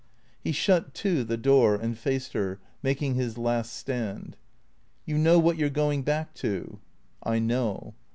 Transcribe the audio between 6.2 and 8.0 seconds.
to."" I know."